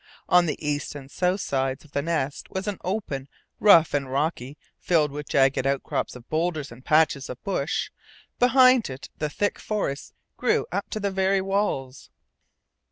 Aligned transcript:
On 0.27 0.47
the 0.47 0.57
east 0.67 0.95
and 0.95 1.11
south 1.11 1.41
sides 1.41 1.85
of 1.85 1.91
the 1.91 2.01
Nest 2.01 2.49
was 2.49 2.65
an 2.67 2.79
open, 2.83 3.27
rough 3.59 3.93
and 3.93 4.11
rocky, 4.11 4.57
filled 4.79 5.11
with 5.11 5.29
jagged 5.29 5.67
outcrops 5.67 6.15
of 6.15 6.27
boulders 6.27 6.71
and 6.71 6.83
patches 6.83 7.29
of 7.29 7.39
bush; 7.43 7.91
behind 8.39 8.89
it 8.89 9.09
the 9.19 9.29
thick 9.29 9.59
forest 9.59 10.15
grew 10.37 10.65
up 10.71 10.89
to 10.89 10.99
the 10.99 11.11
very 11.11 11.39
walls. 11.39 12.09